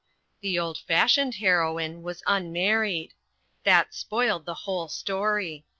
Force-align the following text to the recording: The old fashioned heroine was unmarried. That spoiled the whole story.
The 0.41 0.57
old 0.57 0.79
fashioned 0.79 1.35
heroine 1.35 2.01
was 2.01 2.23
unmarried. 2.25 3.13
That 3.65 3.93
spoiled 3.93 4.47
the 4.47 4.55
whole 4.65 4.87
story. 4.87 5.63